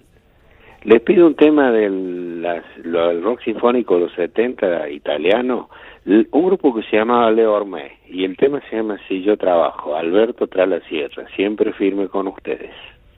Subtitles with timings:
[0.83, 5.69] Les pido un tema del, las- lo del rock sinfónico de los 70 italiano,
[6.05, 9.95] un grupo que se llamaba Leo Ormé, y el tema se llama Si yo trabajo,
[9.95, 12.71] Alberto tras la sierra, siempre firme con ustedes.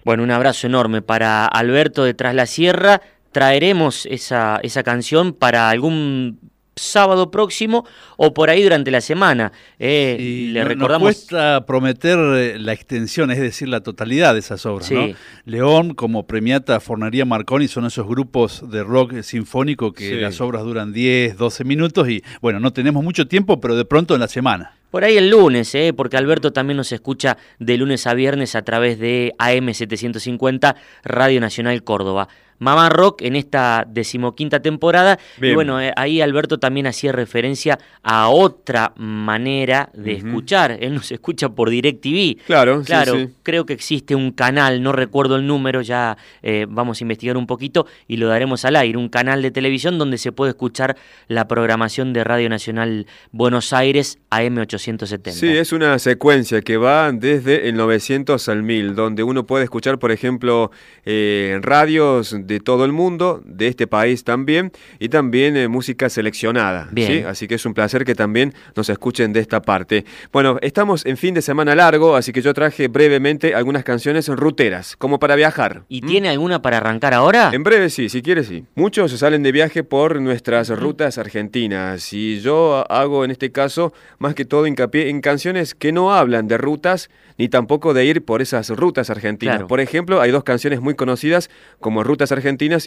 [0.09, 2.99] Bueno, un abrazo enorme para Alberto de Tras la Sierra.
[3.31, 6.39] Traeremos esa, esa canción para algún
[6.75, 7.85] sábado próximo
[8.17, 9.51] o por ahí durante la semana.
[9.77, 11.09] Eh, Y le no- recordamos...
[11.09, 14.87] Nos cuesta prometer eh, la extensión, es decir, la totalidad de esas obras.
[14.87, 14.95] Sí.
[14.95, 15.13] ¿no?
[15.45, 20.15] León, como Premiata, Fornería Marconi, son esos grupos de rock sinfónico que Sí.
[20.15, 24.15] las obras duran 10, 12 minutos y, bueno, no tenemos mucho tiempo, pero de pronto
[24.15, 24.73] en la semana.
[24.89, 25.93] Por ahí el lunes, ¿eh?
[25.95, 31.83] porque Alberto también nos escucha de lunes a viernes a través de AM750 Radio Nacional
[31.83, 32.27] Córdoba.
[32.59, 35.17] Mamá Rock en esta decimoquinta temporada.
[35.37, 35.51] Bien.
[35.53, 40.77] Y bueno, eh, ahí Alberto también hacía referencia a otra manera de escuchar.
[40.79, 42.43] Él nos escucha por DirecTV.
[42.45, 43.29] Claro, sí, Claro, sí.
[43.43, 47.47] creo que existe un canal, no recuerdo el número, ya eh, vamos a investigar un
[47.47, 50.97] poquito y lo daremos al aire, un canal de televisión donde se puede escuchar
[51.27, 55.31] la programación de Radio Nacional Buenos Aires AM870.
[55.31, 59.99] Sí, es una secuencia que va desde el 900 al 1000, donde uno puede escuchar,
[59.99, 60.71] por ejemplo,
[61.05, 66.89] eh, radios de todo el mundo, de este país también, y también eh, música seleccionada.
[66.91, 67.11] Bien.
[67.11, 67.23] ¿sí?
[67.25, 70.03] Así que es un placer que también nos escuchen de esta parte.
[70.33, 74.95] Bueno, estamos en fin de semana largo, así que yo traje brevemente algunas canciones ruteras,
[74.97, 75.83] como para viajar.
[75.87, 76.07] ¿Y ¿Mm?
[76.07, 77.51] tiene alguna para arrancar ahora?
[77.53, 78.65] En breve sí, si quieres sí.
[78.73, 84.33] Muchos salen de viaje por nuestras rutas argentinas y yo hago en este caso más
[84.33, 87.09] que todo hincapié en canciones que no hablan de rutas
[87.39, 89.55] ni tampoco de ir por esas rutas argentinas.
[89.55, 89.67] Claro.
[89.67, 91.49] Por ejemplo, hay dos canciones muy conocidas
[91.79, 92.38] como Rutas Argentinas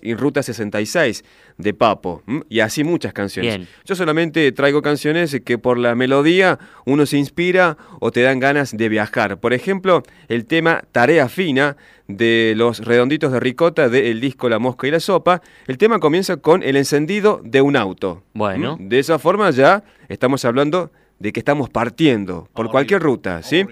[0.02, 1.24] y Ruta 66
[1.58, 2.42] de Papo ¿m?
[2.48, 3.56] y así muchas canciones.
[3.56, 3.68] Bien.
[3.84, 8.76] Yo solamente traigo canciones que por la melodía uno se inspira o te dan ganas
[8.76, 9.38] de viajar.
[9.38, 11.76] Por ejemplo, el tema Tarea Fina
[12.08, 15.42] de los Redonditos de Ricota del disco La Mosca y la Sopa.
[15.66, 18.22] El tema comienza con el encendido de un auto.
[18.34, 18.76] Bueno.
[18.78, 18.88] ¿Mm?
[18.88, 23.64] De esa forma ya estamos hablando de que estamos partiendo por cualquier ruta, ¿sí?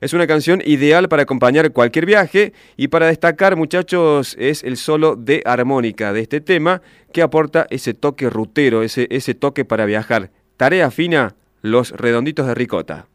[0.00, 5.14] Es una canción ideal para acompañar cualquier viaje y para destacar, muchachos, es el solo
[5.16, 6.80] de armónica de este tema
[7.12, 10.30] que aporta ese toque rutero, ese, ese toque para viajar.
[10.56, 13.06] Tarea fina, los redonditos de ricota.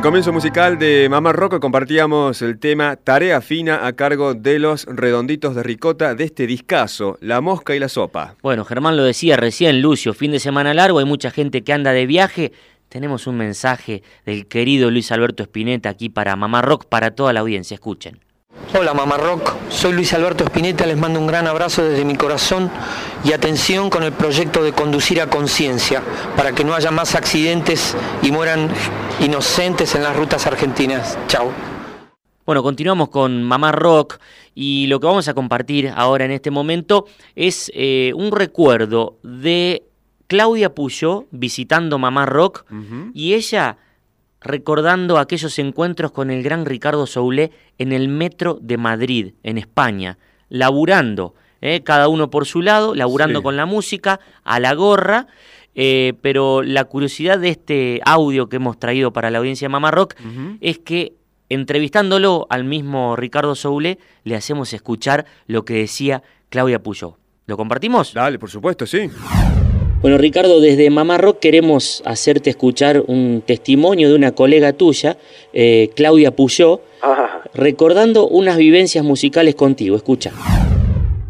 [0.00, 4.86] El comienzo musical de Mamá Rock compartíamos el tema Tarea Fina a cargo de los
[4.86, 8.34] redonditos de ricota de este discazo, La Mosca y la Sopa.
[8.42, 11.92] Bueno, Germán lo decía recién, Lucio, fin de semana largo, hay mucha gente que anda
[11.92, 12.52] de viaje.
[12.88, 17.40] Tenemos un mensaje del querido Luis Alberto Spinetta aquí para Mamá Rock, para toda la
[17.40, 17.74] audiencia.
[17.74, 18.20] Escuchen.
[18.72, 22.70] Hola Mamá Rock, soy Luis Alberto Spinetta, les mando un gran abrazo desde mi corazón
[23.24, 26.02] y atención con el proyecto de conducir a conciencia
[26.36, 28.68] para que no haya más accidentes y mueran
[29.20, 31.18] inocentes en las rutas argentinas.
[31.28, 31.52] Chao.
[32.46, 34.18] Bueno, continuamos con Mamá Rock
[34.54, 39.84] y lo que vamos a compartir ahora en este momento es eh, un recuerdo de
[40.26, 42.64] Claudia Puyó visitando Mamá Rock
[43.14, 43.78] y ella
[44.40, 50.18] recordando aquellos encuentros con el gran Ricardo Soulé en el metro de Madrid, en España,
[50.48, 51.82] laburando, ¿eh?
[51.82, 53.42] cada uno por su lado, laburando Sí.
[53.42, 55.26] con la música, a la gorra,
[55.74, 59.90] eh, pero la curiosidad de este audio que hemos traído para la audiencia de Mamá
[59.90, 60.14] Rock
[60.60, 61.14] es que
[61.48, 67.18] entrevistándolo al mismo Ricardo Soulé, le hacemos escuchar lo que decía Claudia Puyó.
[67.46, 68.14] ¿Lo compartimos?
[68.14, 69.10] Dale, por supuesto, sí.
[70.00, 75.18] Bueno, Ricardo, desde Mamá Rock queremos hacerte escuchar un testimonio de una colega tuya,
[75.52, 76.80] eh, Claudia Puyó,
[77.52, 79.96] recordando unas vivencias musicales contigo.
[79.96, 80.32] Escucha.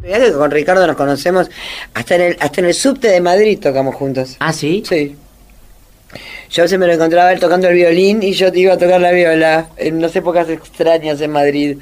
[0.05, 1.51] Mirá que con Ricardo nos conocemos
[1.95, 4.37] hasta en el, hasta en el subte de Madrid tocamos juntos.
[4.39, 4.85] ¿Ah, sí?
[4.89, 5.17] Sí.
[6.51, 9.01] Yo se me lo encontraba él tocando el violín y yo te iba a tocar
[9.01, 11.79] la viola en unas épocas extrañas en Madrid.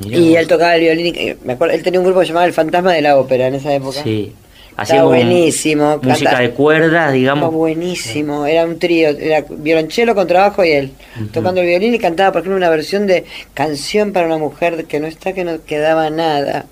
[0.00, 0.38] Mirá y vos.
[0.38, 1.14] él tocaba el violín.
[1.14, 3.72] y me acuerdo, él tenía un grupo llamado El Fantasma de la Ópera en esa
[3.72, 4.02] época.
[4.02, 4.34] Sí.
[4.82, 5.98] Estaba Hacíamos buenísimo.
[6.02, 7.52] música canta- de cuerdas, digamos.
[7.52, 10.92] buenísimo, era un trío, era violonchelo con trabajo y él,
[11.32, 14.98] tocando el violín y cantaba, por ejemplo, una versión de Canción para una mujer que
[15.00, 16.64] no está, que no quedaba nada.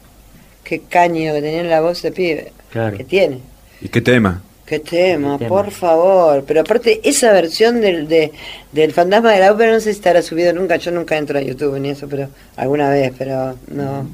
[0.64, 2.52] Qué caño que tenía en la voz de pibe.
[2.70, 2.96] Claro.
[2.96, 3.38] Que tiene.
[3.80, 4.42] ¿Y qué tema?
[4.66, 5.48] Qué tema, Qué tema.
[5.48, 6.44] por favor.
[6.46, 8.32] Pero aparte, esa versión del, de,
[8.72, 10.76] del fantasma de la ópera no sé si estará subido nunca.
[10.76, 14.08] Yo nunca entro a YouTube ni eso, pero alguna vez, pero no.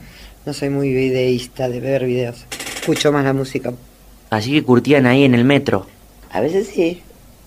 [0.47, 2.45] No soy muy videísta de ver videos.
[2.85, 3.73] Escucho más la música.
[4.29, 5.87] Así que curtían ahí en el metro.
[6.31, 7.01] A veces sí,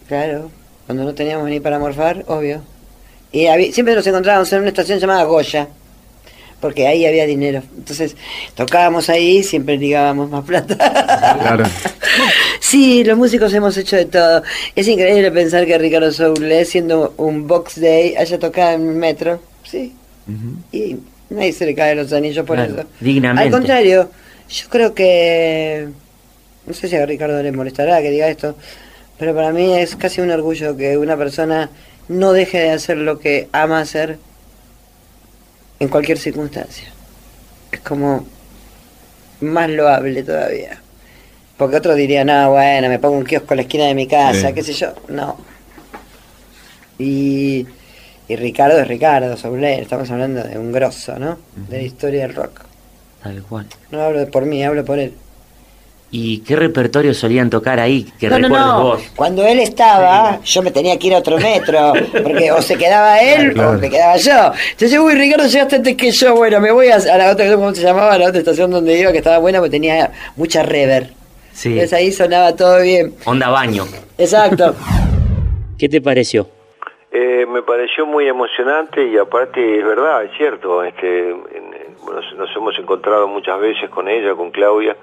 [0.07, 0.49] claro.
[0.87, 2.63] Cuando no teníamos ni para morfar, obvio.
[3.31, 5.67] Y siempre nos encontrábamos en una estación llamada Goya,
[6.59, 7.61] porque ahí había dinero.
[7.77, 8.15] Entonces
[8.55, 10.75] tocábamos ahí, siempre ligábamos más plata.
[11.39, 11.65] Claro.
[12.59, 14.41] Sí, los músicos hemos hecho de todo.
[14.75, 19.39] Es increíble pensar que Ricardo Soule, siendo un box day, haya tocado en el metro.
[19.63, 19.93] Sí.
[20.71, 20.95] Y
[21.29, 22.87] nadie se le cae los anillos por Claro, eso.
[22.99, 23.45] dignamente.
[23.45, 24.09] Al contrario,
[24.49, 25.87] yo creo que.
[26.65, 28.55] No sé si a Ricardo le molestará que diga esto,
[29.17, 31.69] pero para mí es casi un orgullo que una persona
[32.09, 34.17] no deje de hacer lo que ama hacer
[35.79, 36.91] en cualquier circunstancia.
[37.71, 38.25] Es como
[39.41, 40.81] más loable todavía.
[41.57, 44.49] Porque otros dirían, no, bueno, me pongo un kiosco en la esquina de mi casa,
[44.49, 44.53] Sí.
[44.53, 44.93] qué sé yo.
[45.07, 45.37] No.
[46.99, 47.65] Y,
[48.27, 51.37] y Ricardo es Ricardo Soler, estamos hablando de un grosso, ¿no?
[51.55, 52.61] De la historia del rock.
[53.27, 53.65] Tal cual.
[53.91, 55.13] No hablo por mí, hablo por él.
[56.09, 58.05] ¿Y qué repertorio solían tocar ahí?
[58.17, 58.83] Que no, no, recuerdes no.
[58.83, 59.01] vos.
[59.17, 61.91] Cuando él estaba, yo me tenía que ir a otro metro,
[62.23, 63.71] porque o se quedaba él Claro.
[63.71, 64.53] o me quedaba yo.
[64.71, 66.33] Entonces, uy, Ricardo, llegaste antes que yo.
[66.35, 68.13] Bueno, me voy a, a la otra, ¿cómo se llamaba?
[68.13, 71.09] A la otra estación donde iba, que estaba buena, porque tenía mucha rever.
[71.51, 71.69] Sí.
[71.73, 73.13] Entonces ahí sonaba todo bien.
[73.25, 73.85] Onda baño.
[74.17, 74.75] Exacto.
[75.77, 76.47] ¿Qué te pareció?
[77.11, 80.83] Eh, me pareció muy emocionante y aparte es verdad, es cierto.
[80.85, 84.95] Este, en- nos, hemos encontrado muchas veces con ella, con Claudia,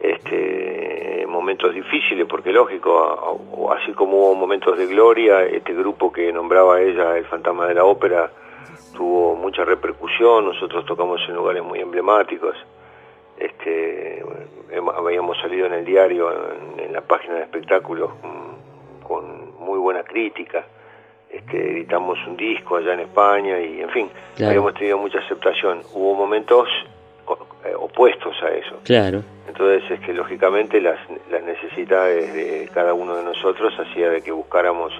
[0.00, 6.32] este, en momentos difíciles, porque lógico, así como hubo momentos de gloria, este grupo que
[6.32, 8.30] nombraba ella, el Fantasma de la Ópera,
[8.94, 10.46] tuvo mucha repercusión.
[10.46, 12.56] Nosotros tocamos en lugares muy emblemáticos.
[13.38, 14.24] Este,
[14.96, 20.02] habíamos salido en el diario, en, en la página de espectáculos, mm, con muy buena
[20.02, 20.64] crítica.
[21.30, 24.50] Este, editamos un disco allá en España y, en fin, Claro.
[24.50, 25.82] habíamos tenido mucha aceptación.
[25.94, 26.68] Hubo momentos
[27.64, 28.80] eh, opuestos a eso.
[28.84, 29.22] Claro.
[29.46, 30.98] Entonces, este, lógicamente, las,
[31.30, 34.92] las necesidades de cada uno de nosotros hacía de que buscáramos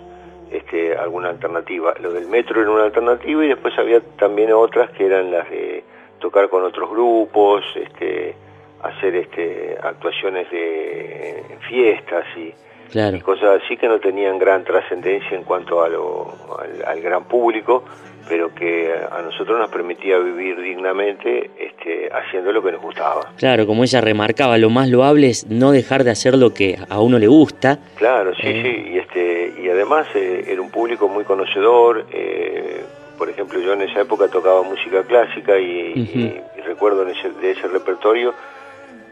[0.51, 1.95] este, alguna alternativa.
[2.01, 5.83] Lo del metro era una alternativa y después había también otras que eran las de
[6.21, 8.37] tocar con otros grupos, este,
[8.83, 12.53] hacer este, actuaciones de en fiestas y,
[12.91, 13.17] Claro.
[13.17, 17.25] y cosas así que no tenían gran trascendencia en cuanto a lo, al, al gran
[17.25, 17.85] público,
[18.29, 23.33] pero que a nosotros nos permitía vivir dignamente este, haciendo lo que nos gustaba.
[23.37, 27.01] Claro, como ella remarcaba, lo más loable es no dejar de hacer lo que a
[27.01, 27.79] uno le gusta.
[27.97, 28.63] Claro, sí, Eh.
[28.63, 32.07] sí, y, este, y además eh, era un público muy conocedor.
[32.13, 32.85] eh,
[33.19, 36.19] por ejemplo, yo en esa época tocaba música clásica y, Ujú.
[36.19, 38.33] y- y recuerdo en ese, de ese repertorio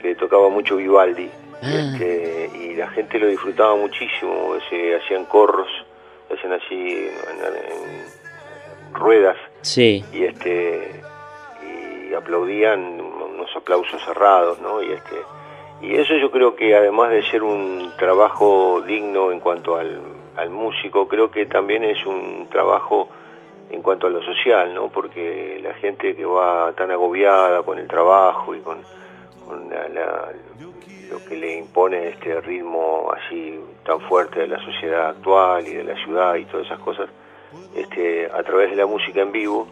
[0.01, 1.29] que tocaba mucho Vivaldi.
[1.61, 1.67] Ah.
[1.93, 2.38] este,
[2.79, 5.69] la gente lo disfrutaba muchísimo, se hacían corros,
[6.33, 11.03] hacían así en, en ruedas Sí, y este
[12.11, 15.17] y aplaudían unos aplausos cerrados no y este
[15.83, 20.01] y eso yo creo que además de ser un trabajo digno en cuanto al,
[20.37, 23.09] al músico creo que también es un trabajo
[23.71, 27.87] en cuanto a lo social no porque la gente que va tan agobiada con el
[27.87, 28.79] trabajo y con,
[29.47, 30.33] con la- la-
[31.11, 35.85] lo que le impone este ritmo así tan fuerte de la sociedad actual y de
[35.85, 37.09] la ciudad y todas esas cosas
[37.75, 39.67] este, a través de la música en vivo,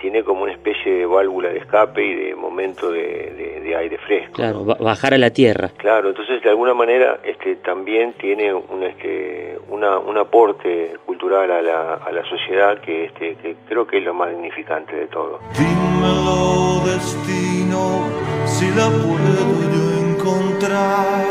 [0.00, 3.98] tiene como una especie de válvula de escape y de momento de, de- de aire
[3.98, 4.32] fresco.
[4.32, 5.68] claro, ba- bajar a la tierra.
[5.76, 11.60] Claro, entonces de alguna manera este, también tiene un, este, una, un aporte cultural a
[11.62, 15.38] la, a la sociedad que, este, que creo que es lo más dignificante de todo.
[15.56, 18.08] Dímelo destino,
[18.46, 19.49] si la puedo yo
[20.70, 21.24] encontrar.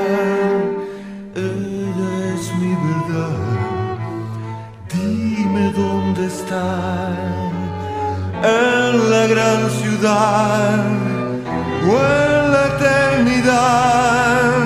[1.36, 3.38] Ella es mi verdad.
[4.94, 6.68] Dime dónde está.
[8.44, 10.86] En la gran ciudad
[11.86, 14.59] o en la eternidad.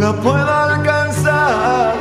[0.00, 1.94] La pueda alcanzar.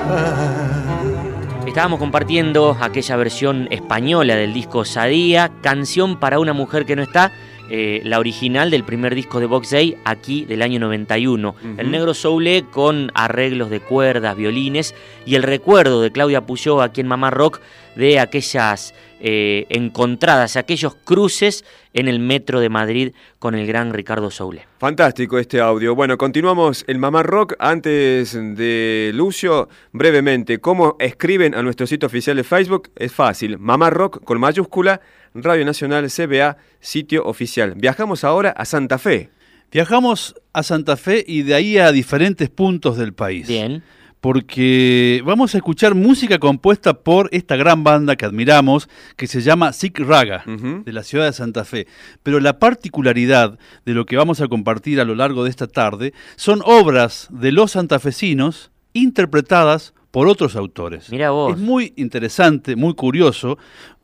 [1.67, 7.31] Estábamos compartiendo aquella versión española del disco Sadía, Canción para una mujer que no está,
[7.69, 11.55] eh, la original del primer disco de Box Day, aquí del año 91.
[11.77, 14.95] El negro soule con arreglos de cuerdas, violines
[15.25, 17.59] y el recuerdo de Claudia Puyó aquí en Mamá Rock
[17.95, 24.31] de aquellas eh, encontradas, aquellos cruces en el metro de Madrid con el gran Ricardo
[24.31, 24.65] Soule.
[24.79, 25.93] Fantástico este audio.
[25.93, 27.55] Bueno, continuamos el Mamá Rock.
[27.59, 32.91] Antes de Lucio, brevemente, ¿cómo escriben a nuestro sitio oficial de Facebook?
[32.95, 35.01] Es fácil, Mamá Rock con mayúscula,
[35.43, 37.73] Radio Nacional CBA, sitio oficial.
[37.75, 39.29] Viajamos ahora a Santa Fe.
[39.71, 43.47] Viajamos a Santa Fe y de ahí a diferentes puntos del país.
[43.47, 43.83] Bien
[44.21, 49.73] porque vamos a escuchar música compuesta por esta gran banda que admiramos, que se llama
[49.73, 51.87] Sick Raga, de la ciudad de Santa Fe.
[52.23, 56.13] Pero la particularidad de lo que vamos a compartir a lo largo de esta tarde
[56.35, 61.09] son obras de los santafesinos interpretadas por otros autores.
[61.09, 61.53] Mira vos.
[61.53, 63.57] Es muy interesante, muy curioso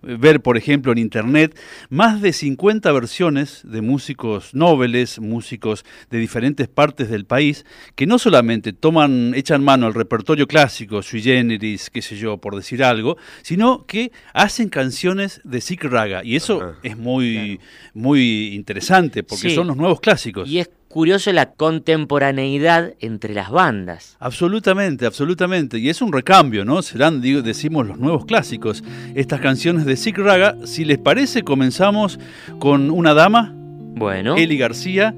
[0.05, 1.57] eh, ver, por ejemplo, en internet
[1.89, 8.19] más de 50 versiones de músicos nobles, músicos de diferentes partes del país, que no
[8.19, 13.17] solamente toman, echan mano al repertorio clásico, sui generis, qué sé yo, por decir algo,
[13.41, 16.23] sino que hacen canciones de Sikh Raga.
[16.23, 17.59] Y eso es muy,
[17.93, 20.47] muy interesante, porque son los nuevos clásicos.
[20.47, 24.15] Y es curioso la contemporaneidad entre las bandas.
[24.21, 25.77] Absolutamente, absolutamente.
[25.77, 26.81] Y es un recambio, ¿no?
[26.81, 28.81] Serán, decimos, los nuevos clásicos.
[29.13, 32.17] Estas canciones de Sick Raga, si les parece, comenzamos
[32.59, 33.53] con una dama.
[33.57, 34.37] Bueno.
[34.37, 35.13] Eli García,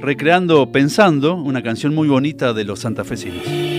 [0.00, 3.71] recreando Pensando, una canción muy bonita de los santafesinos.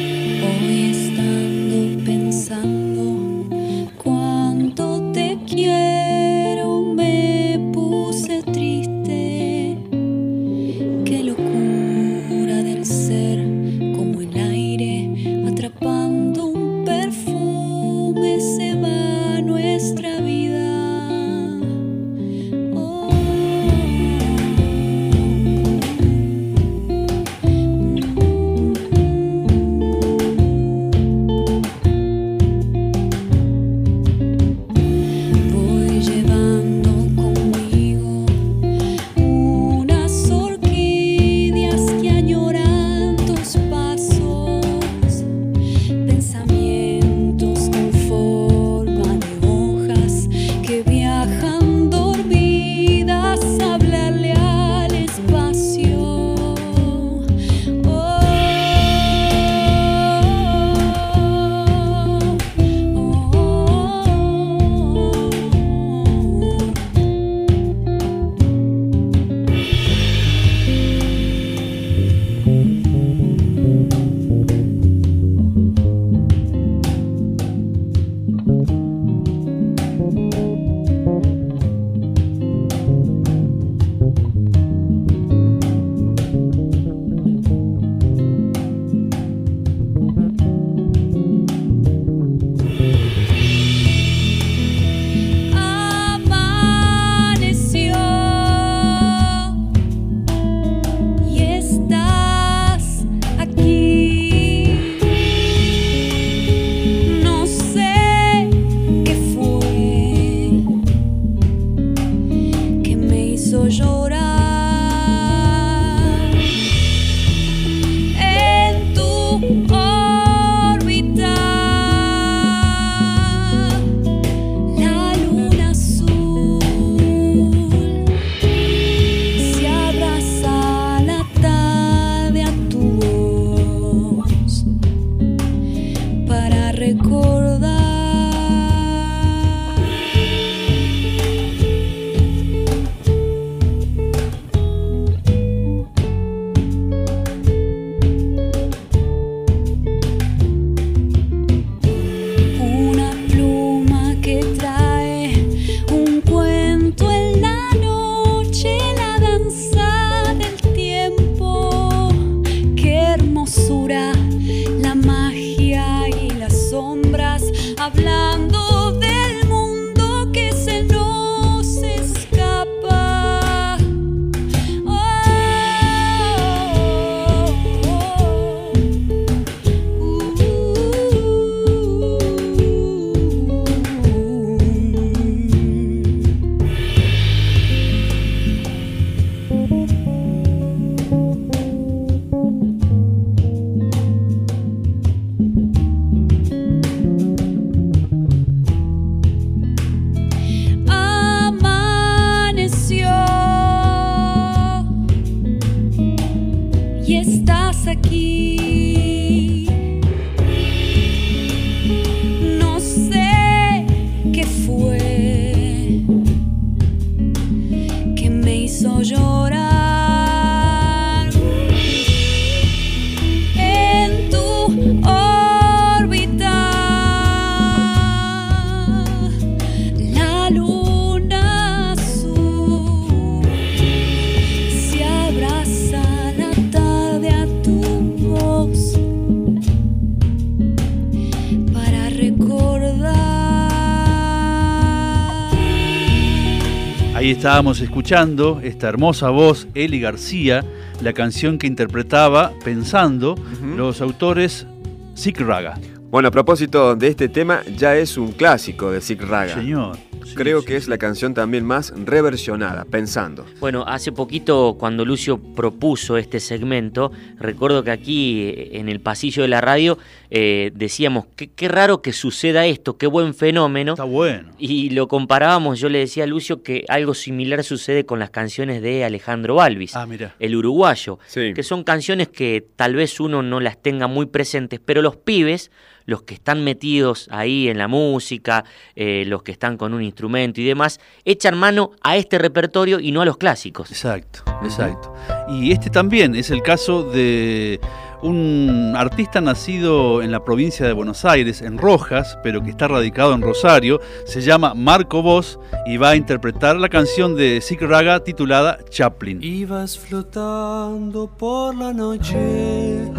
[247.44, 250.64] Estábamos escuchando esta hermosa voz, Eli García,
[251.02, 253.36] la canción que interpretaba Pensando
[253.76, 254.66] los autores
[255.14, 255.78] Sick Raga.
[256.10, 259.56] Bueno, a propósito de este tema, ya es un clásico de Sig Raga.
[259.56, 259.98] Señor.
[260.36, 263.46] Creo que es la canción también más reversionada, pensando.
[263.60, 269.44] Bueno, hace poquito cuando Lucio propuso este segmento, recuerdo que aquí eh, en el pasillo
[269.44, 269.98] de la radio
[270.30, 273.94] eh, decíamos, qué, qué raro que suceda esto, qué buen fenómeno.
[273.94, 274.50] Está bueno.
[274.58, 278.82] Y lo comparábamos, yo le decía a Lucio que algo similar sucede con las canciones
[278.82, 280.36] de Alejandro Balvis, Ah, mira.
[280.40, 281.54] el uruguayo, Sí.
[281.54, 285.70] que son canciones que tal vez uno no las tenga muy presentes, pero los pibes,
[286.06, 290.62] los que están metidos ahí en la música, eh, los que están con un instrumento
[290.62, 293.92] y demás, echan mano a este repertorio y no a los clásicos.
[293.92, 295.14] Exacto, exacto.
[295.50, 297.80] Y este también es el caso de
[298.24, 303.34] un artista nacido en la provincia de Buenos Aires, en Rojas, pero que está radicado
[303.34, 304.00] en Rosario.
[304.26, 309.44] Se llama Marco Voz y va a interpretar la canción de Sick Raga titulada Chaplin.
[309.44, 313.12] Ibas flotando por la noche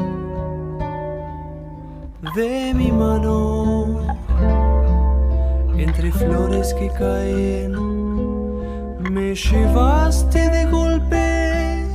[2.33, 4.01] de mi mano
[5.77, 7.73] entre flores que caen.
[9.13, 11.87] Me llevaste de golpe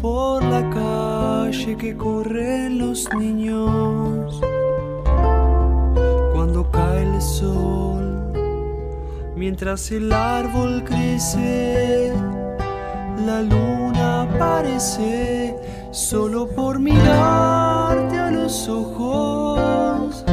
[0.00, 4.40] por la calle que corren los niños.
[6.32, 8.32] Cuando cae el sol,
[9.36, 12.12] mientras el árbol crece,
[13.26, 15.56] la luna aparece
[15.90, 20.24] solo por mirarte los ojos.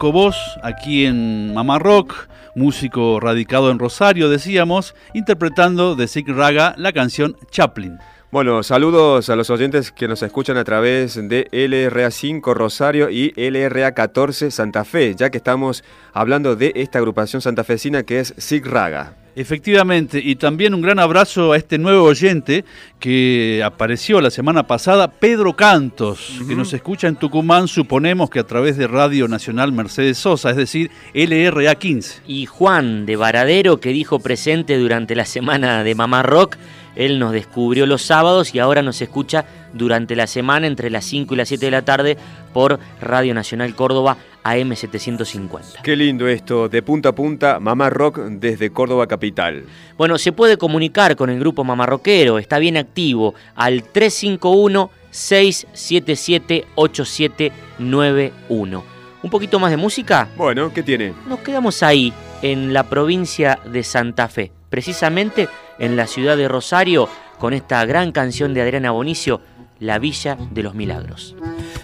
[0.00, 2.14] Marco Voz, aquí en Mamá Rock,
[2.54, 7.98] músico radicado en Rosario, decíamos, interpretando de Sick Raga la canción Chaplin.
[8.30, 14.48] Bueno, saludos a los oyentes que nos escuchan a través de LRA5 Rosario y LRA14
[14.48, 15.84] Santa Fe, ya que estamos
[16.14, 19.16] hablando de esta agrupación santafesina que es Sig Raga.
[19.40, 22.66] Efectivamente, y también un gran abrazo a este nuevo oyente
[22.98, 28.46] que apareció la semana pasada, Pedro Cantos, que nos escucha en Tucumán, suponemos que a
[28.46, 32.20] través de Radio Nacional Mercedes Sosa, es decir, LRA 15.
[32.26, 36.58] Y Juan de Varadero, que dijo presente durante la semana de Mamá Rock,
[36.94, 41.34] él nos descubrió los sábados y ahora nos escucha durante la semana entre las 5
[41.34, 42.16] y las 7 de la tarde
[42.52, 45.82] por Radio Nacional Córdoba AM 750.
[45.82, 49.64] Qué lindo esto, de punta a punta, Mamá Rock desde Córdoba Capital.
[49.98, 58.84] Bueno, se puede comunicar con el grupo Mamarroquero, está bien activo al 351 677 8791.
[59.22, 60.28] ¿Un poquito más de música?
[60.36, 61.12] Bueno, ¿qué tiene?
[61.28, 67.06] Nos quedamos ahí, en la provincia de Santa Fe, precisamente en la ciudad de Rosario,
[67.38, 69.42] con esta gran canción de Adriana Bonicio,
[69.80, 71.34] La Villa de los Milagros.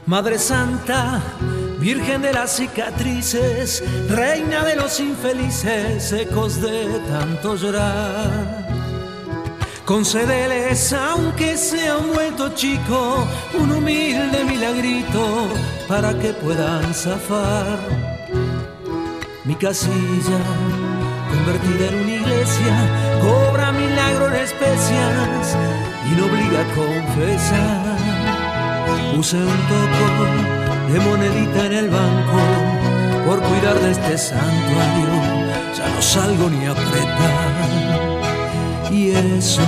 [0.04, 1.22] Madre Santa,
[1.80, 8.66] Virgen de las cicatrices, reina de los infelices, ecos de tanto llorar.
[9.86, 13.26] Concédeles, aunque se han vuelto chico,
[13.58, 15.48] un humilde milagrito
[15.88, 17.78] para que puedan zafar.
[19.44, 20.40] Mi casilla,
[21.36, 22.74] convertida en una iglesia,
[23.20, 25.56] cobra milagro en especias
[26.08, 27.96] y no obliga a confesar.
[29.14, 30.26] Puse un toco
[30.92, 32.40] de monedita en el banco
[33.26, 35.08] por cuidar de este santuario,
[35.76, 37.52] ya no salgo ni a apretar.
[38.90, 39.62] Y eso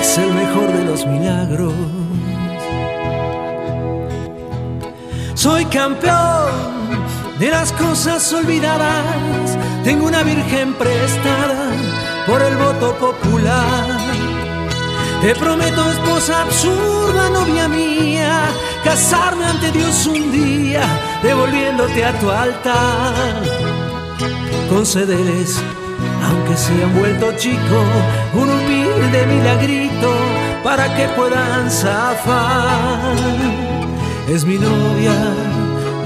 [0.00, 1.74] es el mejor de los milagros.
[5.34, 6.75] Soy campeón
[7.38, 9.58] de las cosas olvidadas.
[9.84, 11.70] Tengo una virgen prestada
[12.26, 13.86] por el voto popular.
[15.22, 18.44] Te prometo, esposa absurda, novia mía,
[18.84, 20.82] casarme ante Dios un día,
[21.22, 23.14] devolviéndote a tu altar.
[24.68, 25.60] Concederes,
[26.28, 27.82] aunque se han vuelto chico,
[28.34, 30.14] un humilde milagrito
[30.62, 33.16] para que puedan zafar.
[34.28, 35.14] Es mi novia,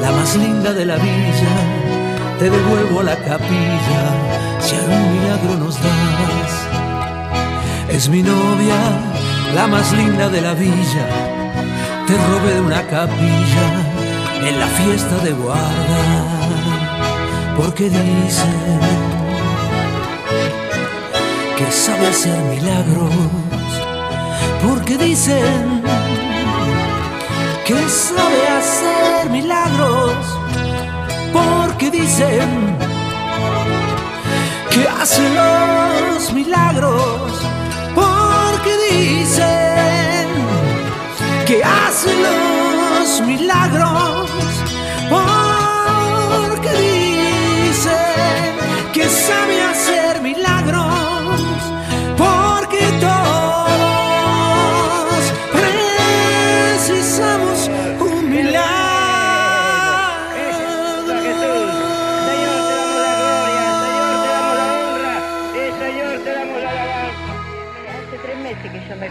[0.01, 1.55] la más linda de la villa.
[2.39, 4.03] Te devuelvo a la capilla
[4.61, 6.53] si algún milagro nos das.
[7.89, 8.81] Es mi novia,
[9.55, 11.07] la más linda de la villa.
[12.07, 13.67] Te robé de una capilla
[14.49, 16.01] en la fiesta de guarda.
[17.57, 18.81] Porque dicen
[21.57, 23.13] que sabe hacer milagros.
[24.67, 25.83] Porque dicen
[27.71, 30.17] que sabe hacer milagros.
[31.33, 32.77] Porque dicen
[34.71, 37.31] que hace los milagros.
[37.95, 40.27] Porque dicen
[41.47, 44.20] que hace los milagros.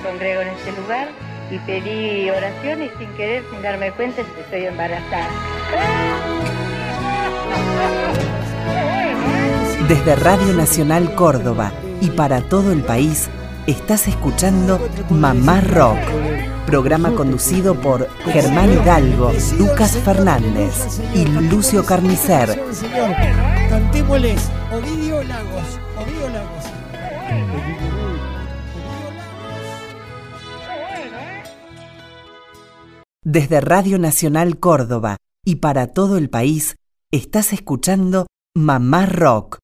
[0.10, 1.08] Congrego en este lugar
[1.52, 5.30] y pedí oraciones sin querer, sin darme cuenta, estoy embarazada.
[9.88, 13.30] Desde Radio Nacional Córdoba y para todo el país,
[13.68, 16.00] estás escuchando Mamá Rock,
[16.66, 22.60] programa conducido por Germán Hidalgo, Lucas Fernández y Lucio Carnicer.
[23.70, 27.99] Cantémosles Ovidio Lagos, Ovidio Lagos.
[33.32, 36.78] Desde Radio Nacional Córdoba y para todo el país,
[37.12, 39.60] estás escuchando Mamá Rock,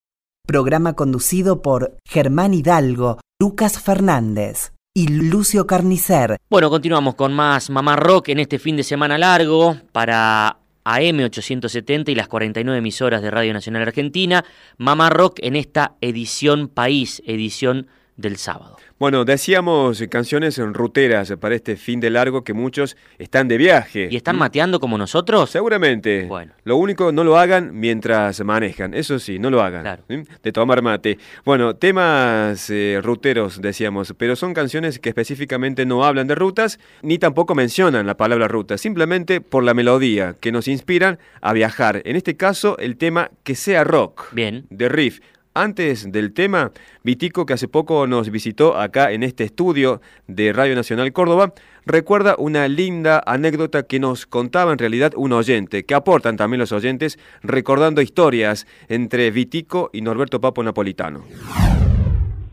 [0.45, 6.37] programa conducido por Germán Hidalgo, Lucas Fernández y Lucio Carnicer.
[6.47, 12.13] Bueno, continuamos con más Mamá Rock en este fin de semana largo para AM870 y
[12.13, 14.45] las 49 emisoras de Radio Nacional Argentina.
[14.77, 18.77] Mamá Rock en esta edición País, edición del sábado.
[18.97, 24.07] Bueno, decíamos canciones ruteras para este fin de largo que muchos están de viaje.
[24.09, 25.49] ¿Y están mateando como nosotros?
[25.49, 26.27] Seguramente.
[26.27, 26.53] Bueno.
[26.63, 28.93] Lo único, no lo hagan mientras manejan.
[28.93, 29.99] Eso sí, no lo hagan.
[30.07, 30.23] ¿sí?
[30.41, 31.17] De tomar mate.
[31.43, 37.17] Bueno, temas eh, ruteros, decíamos, pero son canciones que específicamente no hablan de rutas, ni
[37.17, 42.01] tampoco mencionan la palabra ruta, simplemente por la melodía que nos inspiran a viajar.
[42.05, 44.31] En este caso, el tema que sea rock.
[44.31, 44.67] Bien.
[44.69, 45.19] De riff.
[45.57, 50.75] Antes del tema, Vitico, que hace poco nos visitó acá en este estudio de Radio
[50.75, 51.53] Nacional Córdoba,
[51.85, 56.73] recuerda una linda anécdota que nos contaba en realidad un oyente, que aportan también los
[56.73, 61.23] oyentes, recordando historias entre Vitico y Norberto Papo Napolitano.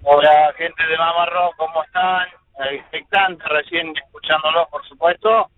[0.04, 2.28] Hola, gente de Mamá Rock, ¿cómo están?
[2.70, 5.50] Expectante, recién escuchándolos, por supuesto.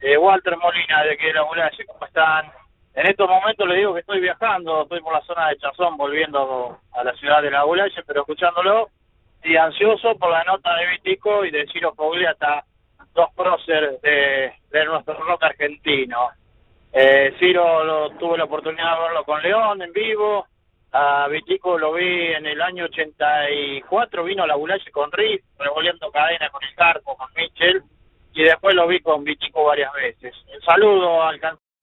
[0.00, 2.46] Eh, Walter Molina, de aquí de la Mulalle, ¿cómo están?
[2.94, 6.78] En estos momentos les digo que estoy viajando, estoy por la zona de Chazón, volviendo
[6.92, 8.88] a la ciudad de la Mulalle, pero escuchándolo
[9.44, 12.64] y ansioso por la nota de Vitico y de Ciro Fogliata,
[13.14, 16.30] dos próceres de, de nuestro rock argentino.
[16.92, 20.46] Eh, Ciro lo, tuve la oportunidad de verlo con León en vivo,
[20.92, 26.10] a Vitico lo vi en el año 84, vino a la Bulache con Riff, revolviendo
[26.10, 27.82] cadena con el Carpo, con Mitchell,
[28.34, 30.34] y después lo vi con Vitico varias veces.
[30.52, 31.40] Un saludo al.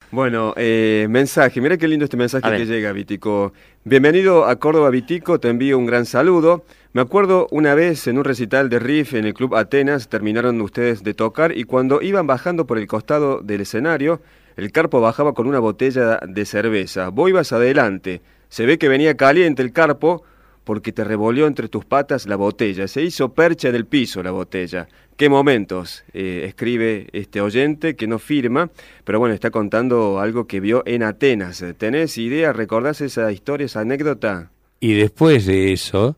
[0.09, 3.51] Bueno, eh, mensaje, mira qué lindo este mensaje que llega, Vitico.
[3.83, 6.63] Bienvenido a Córdoba, Vitico, te envío un gran saludo.
[6.93, 11.03] Me acuerdo una vez en un recital de riff en el Club Atenas, terminaron ustedes
[11.03, 14.21] de tocar y cuando iban bajando por el costado del escenario,
[14.55, 17.09] el carpo bajaba con una botella de cerveza.
[17.09, 18.21] Vos ibas adelante.
[18.47, 20.23] Se ve que venía caliente el carpo
[20.63, 22.87] porque te revolvió entre tus patas la botella.
[22.87, 24.87] Se hizo percha del piso la botella.
[25.17, 26.03] ¿Qué momentos?
[26.13, 28.69] eh, escribe este oyente que no firma,
[29.03, 31.65] pero bueno, está contando algo que vio en Atenas.
[31.79, 32.53] ¿Tenés idea?
[32.53, 34.51] ¿Recordás esa historia, esa anécdota?
[34.79, 36.15] Y después de eso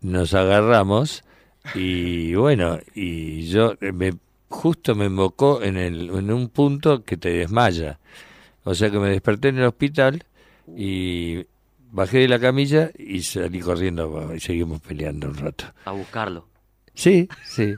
[0.00, 1.24] nos agarramos
[1.74, 4.14] y bueno, y yo eh, me
[4.48, 7.98] justo me invocó en, el, en un punto que te desmaya.
[8.64, 10.24] O sea que me desperté en el hospital
[10.74, 11.44] y
[11.92, 15.66] bajé de la camilla y salí corriendo y seguimos peleando un rato.
[15.84, 16.47] A buscarlo.
[16.98, 17.76] Sí, sí.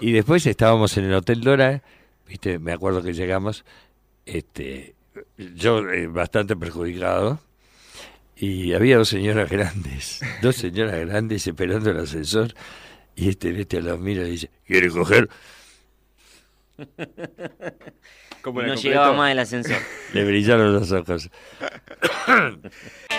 [0.00, 1.82] Y después estábamos en el Hotel Dora,
[2.26, 3.66] viste, me acuerdo que llegamos,
[4.24, 4.94] este,
[5.36, 7.38] yo eh, bastante perjudicado,
[8.34, 12.54] y había dos señoras grandes, dos señoras grandes esperando el ascensor,
[13.14, 15.28] y este, este los mira y dice, ¿quiere coger?
[18.40, 19.76] ¿Cómo no llegaba más el ascensor.
[20.14, 21.28] Le brillaron los ojos.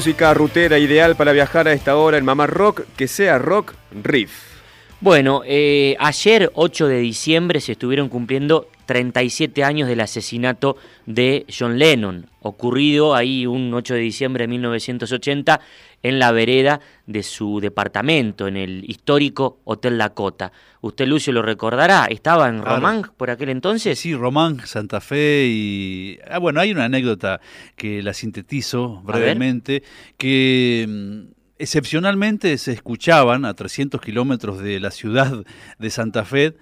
[0.00, 4.32] Música rutera ideal para viajar a esta hora en Mamá Rock, que sea rock riff.
[5.02, 11.78] Bueno, eh, ayer 8 de diciembre se estuvieron cumpliendo 37 años del asesinato de John
[11.78, 15.60] Lennon, ocurrido ahí un 8 de diciembre de 1980
[16.02, 20.52] en la vereda de su departamento, en el histórico Hotel Dakota.
[20.80, 22.76] Usted, Lucio, lo recordará, estaba en Claro.
[22.76, 23.98] Román por aquel entonces.
[23.98, 26.18] Sí, Román, Santa Fe y...
[26.30, 27.40] Ah, bueno, hay una anécdota
[27.76, 29.82] que la sintetizo brevemente,
[30.16, 35.44] que mm, excepcionalmente se escuchaban a 300 kilómetros de la ciudad
[35.78, 36.56] de Santa Fe,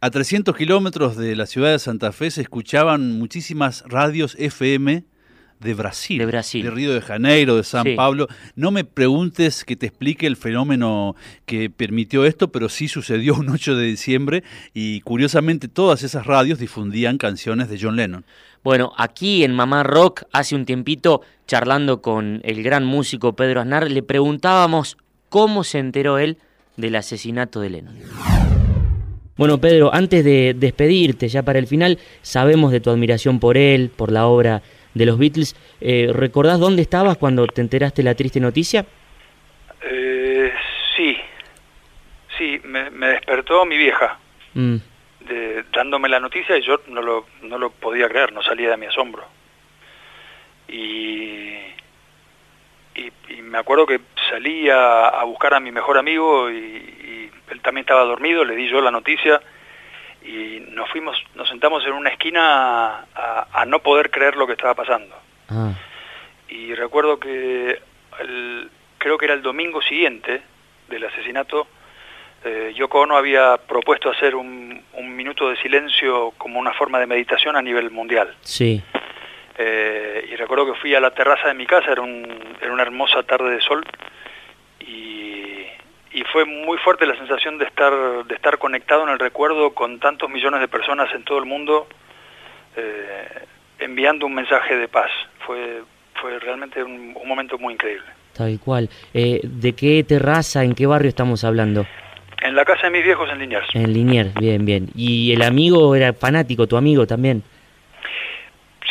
[0.00, 5.04] a 300 kilómetros de la ciudad de Santa Fe se escuchaban muchísimas radios FM
[5.62, 7.94] de Brasil, de Brasil, de Río de Janeiro, de San Sí.
[7.94, 8.28] Pablo.
[8.56, 13.48] No me preguntes que te explique el fenómeno que permitió esto, pero sí sucedió un
[13.48, 14.42] 8 de diciembre
[14.74, 18.24] y curiosamente todas esas radios difundían canciones de John Lennon.
[18.64, 23.90] Bueno, aquí en Mamá Rock, hace un tiempito, charlando con el gran músico Pedro Aznar,
[23.90, 24.96] le preguntábamos
[25.28, 26.38] cómo se enteró él
[26.76, 27.96] del asesinato de Lennon.
[29.36, 33.90] Bueno, Pedro, antes de despedirte, ya para el final, sabemos de tu admiración por él,
[33.94, 34.62] por la obra
[34.94, 35.56] de los Beatles.
[35.80, 38.84] Eh, ¿Recordás dónde estabas cuando te enteraste la triste noticia?
[39.84, 40.52] Eh,
[40.96, 41.16] sí,
[42.38, 44.18] sí, me, me despertó mi vieja
[44.54, 44.76] Mm,
[45.20, 48.76] de- dándome la noticia y yo no lo, no lo podía creer, no salía de
[48.76, 49.24] mi asombro.
[50.68, 51.48] Y,
[52.94, 57.30] y, y me acuerdo que salí a, a buscar a mi mejor amigo y, y
[57.50, 59.40] él también estaba dormido, le di yo la noticia
[60.24, 64.52] y nos fuimos, nos sentamos en una esquina a, a no poder creer lo que
[64.52, 65.14] estaba pasando.
[65.48, 65.72] ah,
[66.48, 67.80] Y recuerdo que
[68.20, 70.42] el- creo que era el domingo siguiente
[70.88, 71.66] del asesinato,
[72.44, 77.06] eh, Yoko Ono había propuesto hacer un, un minuto de silencio como una forma de
[77.06, 78.34] meditación a nivel mundial.
[78.42, 78.82] sí.
[79.58, 82.26] Eh, y recuerdo que fui a la terraza de mi casa, era, un,
[82.60, 83.84] era una hermosa tarde de sol,
[86.14, 87.92] y, fue muy fuerte la sensación de estar,
[88.24, 91.86] de estar conectado en el recuerdo con tantos millones de personas en todo el mundo,
[92.76, 93.46] eh,
[93.78, 95.10] enviando un mensaje de paz.
[95.46, 95.82] Fue,
[96.14, 98.06] fue realmente un, un momento muy increíble.
[98.34, 98.88] Tal cual.
[99.12, 101.86] Eh, ¿De qué terraza, en qué barrio estamos hablando?
[102.42, 103.68] En la casa de mis viejos en Liniers.
[103.74, 104.88] En Liniers, bien, bien.
[104.96, 107.42] ¿Y el amigo era fanático, tu amigo también?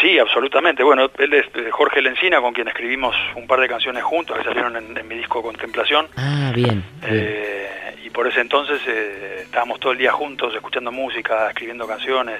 [0.01, 0.83] Sí, absolutamente.
[0.83, 4.43] Bueno, él es eh, Jorge Lencina, con quien escribimos un par de canciones juntos que
[4.43, 6.07] salieron en, en mi disco Contemplación.
[6.17, 6.83] Ah, bien.
[7.01, 7.03] bien.
[7.03, 12.39] Eh, y por ese entonces eh, estábamos todo el día juntos, escuchando música, escribiendo canciones.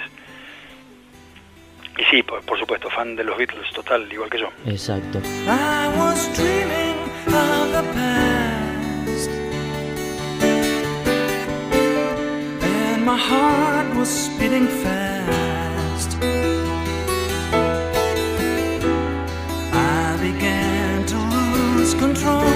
[1.97, 4.49] Y sí, por, por supuesto, fan de los Beatles, total, igual que yo.
[4.66, 5.20] Exacto.
[5.20, 6.97] I was dreaming
[7.28, 9.30] of the past,
[12.64, 16.18] and my heart was beating fast.
[22.22, 22.51] strong.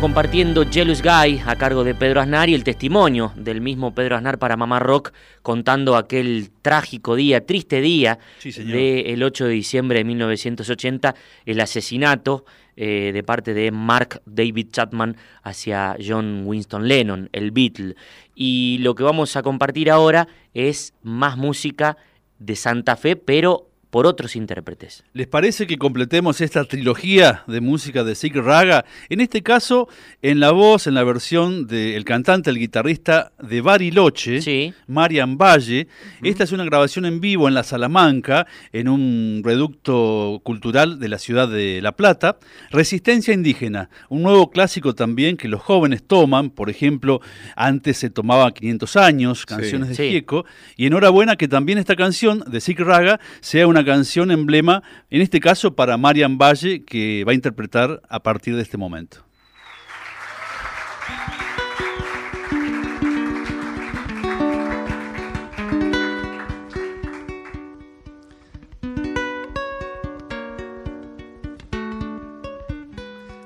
[0.00, 4.38] Compartiendo Jealous Guy a cargo de Pedro Aznar y el testimonio del mismo Pedro Aznar
[4.38, 8.72] para Mamá Rock contando aquel trágico día, triste día señor.
[8.72, 12.46] del 8 de diciembre de 1980, el asesinato
[12.76, 17.94] eh, de parte de Mark David Chapman hacia John Winston Lennon, el Beatle.
[18.34, 21.98] Y lo que vamos a compartir ahora es más música
[22.38, 25.04] de Santa Fe, pero por otros intérpretes.
[25.12, 28.84] ¿Les parece que completemos esta trilogía de música de Sig Raga?
[29.08, 29.88] En este caso,
[30.22, 35.88] en la voz, en la versión del cantante, el guitarrista de Bariloche, Marian Valle.
[36.22, 41.18] Esta es una grabación en vivo en la Salamanca, en un reducto cultural de la
[41.18, 42.38] ciudad de La Plata.
[42.70, 46.50] Resistencia indígena, un nuevo clásico también que los jóvenes toman.
[46.50, 47.20] Por ejemplo,
[47.56, 50.10] antes se tomaba 500 años, canciones de Sí.
[50.10, 50.44] Gieco.
[50.76, 55.40] Y enhorabuena que también esta canción de Sig Raga sea una canción emblema, en este
[55.40, 59.24] caso para Marian Valle, que va a interpretar a partir de este momento.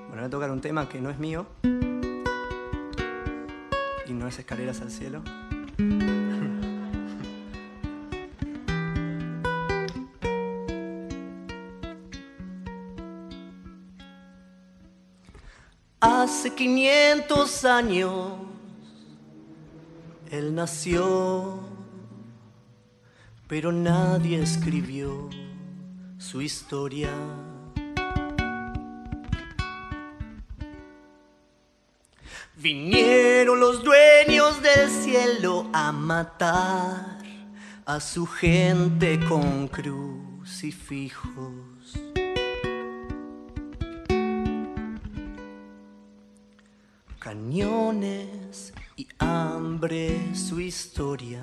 [0.08, 1.46] Bueno, tocar un tema que no es mío
[4.06, 5.22] y no es escaleras al cielo.
[16.06, 18.32] Hace 500 años
[20.30, 21.60] él nació,
[23.48, 25.30] pero nadie escribió
[26.18, 27.08] su historia.
[32.54, 37.16] Vinieron los dueños del cielo a matar
[37.86, 41.73] a su gente con crucifijos.
[47.24, 51.40] Cañones y hambre su historia.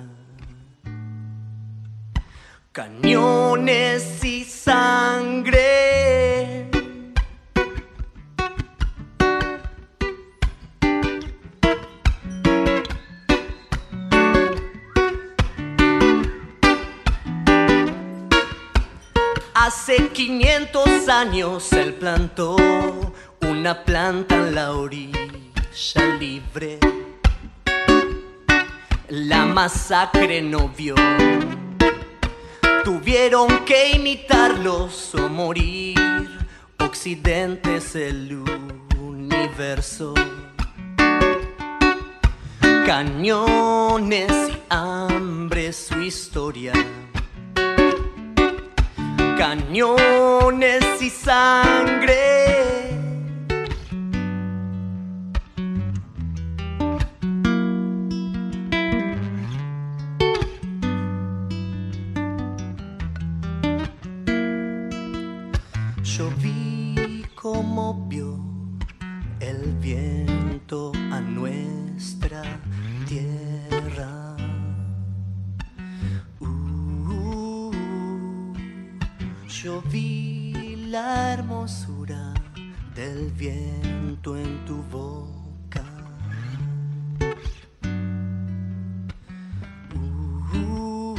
[2.70, 5.60] Cañones y sangre.
[19.52, 22.54] Hace 500 años él plantó
[23.40, 25.31] una planta en la orilla
[26.18, 26.78] libre.
[29.08, 30.94] La masacre no vio.
[32.84, 35.98] Tuvieron que imitarlos o morir.
[36.78, 38.42] Occidente es el
[38.98, 40.14] universo.
[42.86, 46.72] Cañones y hambre su historia.
[49.38, 52.51] Cañones y sangre.
[80.92, 82.34] La hermosura
[82.94, 85.86] del viento en tu boca.
[90.54, 91.16] Uh,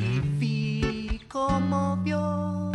[0.00, 2.72] y vi cómo vio.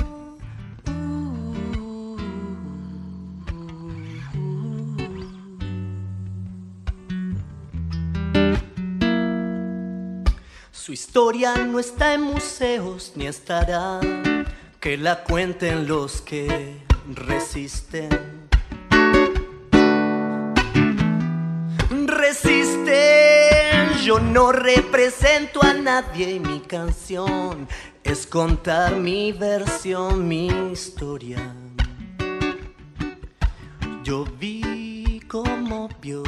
[10.72, 14.00] Su historia no está en museos ni estará
[14.82, 16.82] que la cuenten los que
[17.14, 18.10] resisten.
[22.08, 22.92] Resisten,
[24.04, 27.68] Yo no represento a nadie y mi canción
[28.04, 31.56] es contar mi versión, mi historia.
[34.04, 36.24] Yo vi como vio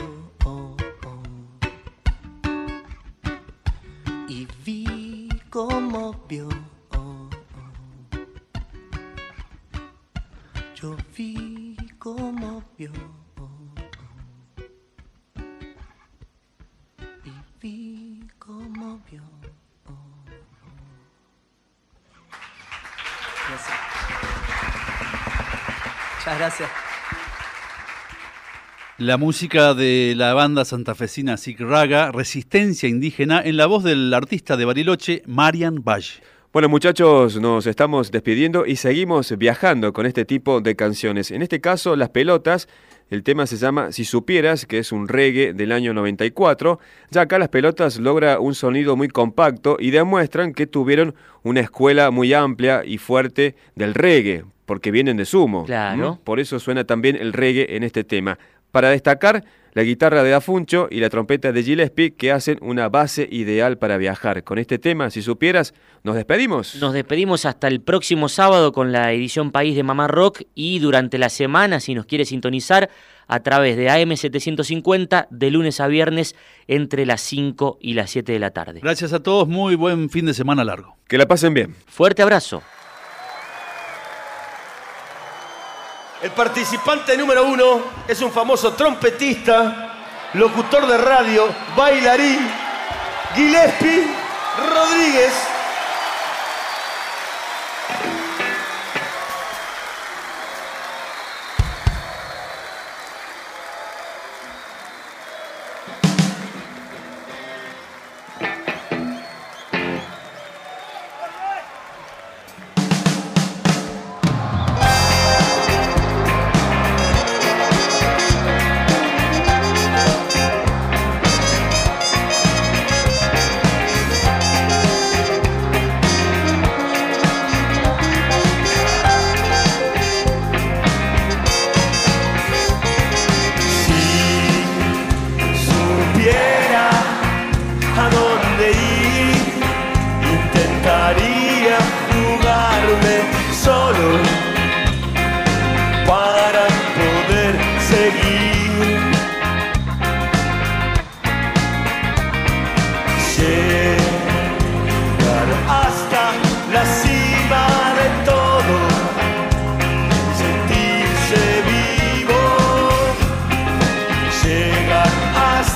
[4.27, 6.47] y vi como vio.
[10.84, 12.91] Yo vi como vio
[17.23, 17.31] y
[17.61, 19.21] vi como vio.
[23.47, 23.77] Gracias.
[26.17, 26.69] Muchas gracias.
[28.97, 34.57] La música de la banda santafesina Sig Raga, Resistencia Indígena, en la voz del artista
[34.57, 36.21] de Bariloche, Marian Valle.
[36.53, 41.31] Bueno muchachos, nos estamos despidiendo y seguimos viajando con este tipo de canciones.
[41.31, 42.67] En este caso, Las Pelotas,
[43.09, 46.79] el tema se llama Si Supieras, que es un reggae del año 94.
[47.09, 52.11] Ya acá Las Pelotas logra un sonido muy compacto y demuestran que tuvieron una escuela
[52.11, 55.65] muy amplia y fuerte del reggae, porque vienen de sumo.
[55.65, 56.13] Claro.
[56.13, 56.17] ¿Mm?
[56.23, 58.37] Por eso suena también el reggae en este tema.
[58.69, 59.43] Para destacar,
[59.74, 63.97] la guitarra de Dafuncho y la trompeta de Gillespie que hacen una base ideal para
[63.97, 64.43] viajar.
[64.43, 66.76] Con este tema, si supieras, nos despedimos.
[66.76, 71.17] Nos despedimos hasta el próximo sábado con la edición País de Mamá Rock y durante
[71.17, 72.89] la semana, si nos quiere sintonizar,
[73.28, 76.36] a través de AM750 de lunes a viernes
[76.67, 78.82] entre las 5 y las 7 de la tarde.
[78.82, 80.97] Gracias a todos, muy buen fin de semana largo.
[81.07, 81.76] Que la pasen bien.
[81.88, 82.61] Fuerte abrazo.
[86.24, 92.49] El participante número uno es un famoso trompetista, locutor de radio, bailarín,
[93.36, 94.07] Gillespie
[94.74, 95.34] Rodríguez.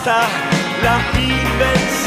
[0.07, 0.29] Hasta
[0.83, 2.06] la inmensidad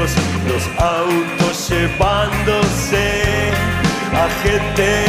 [0.00, 3.50] los autos llevándose
[4.14, 5.04] a gente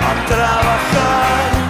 [0.00, 1.69] a trabajar.